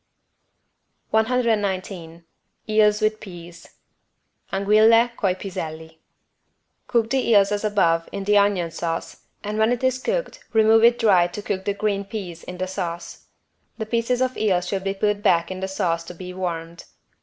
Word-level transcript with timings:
119 1.11 2.23
EELS 2.67 3.01
WITH 3.01 3.19
PEAS 3.19 3.69
(Anguille 4.51 5.09
coi 5.15 5.35
piselli) 5.35 5.99
Cook 6.87 7.11
the 7.11 7.29
eels 7.29 7.51
as 7.51 7.63
above 7.63 8.09
with 8.11 8.25
the 8.25 8.35
onion 8.35 8.71
sauce 8.71 9.17
and 9.43 9.59
when 9.59 9.71
it 9.71 9.83
is 9.83 9.99
cooked 9.99 10.43
remove 10.53 10.83
it 10.83 10.97
dry 10.97 11.27
to 11.27 11.43
cook 11.43 11.65
the 11.65 11.75
green 11.75 12.03
peas 12.03 12.43
in 12.43 12.57
the 12.57 12.65
sauce. 12.65 13.25
The 13.77 13.85
pieces 13.85 14.21
of 14.23 14.35
eel 14.37 14.61
should 14.61 14.83
be 14.85 14.95
put 14.95 15.21
back 15.21 15.51
in 15.51 15.59
the 15.59 15.67
sauce 15.67 16.03
to 16.05 16.15
be 16.15 16.33
warmed. 16.33 16.85